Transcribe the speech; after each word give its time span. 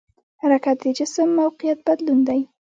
حرکت 0.41 0.77
د 0.81 0.85
جسم 0.97 1.29
موقعیت 1.39 1.79
بدلون 1.87 2.19
دی. 2.27 2.41